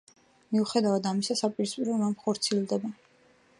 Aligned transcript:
მიუხედავად 0.55 1.09
ამისა, 1.09 1.37
საპირისპირო 1.43 1.99
რამ 2.01 2.17
ხორციელდება. 2.25 2.93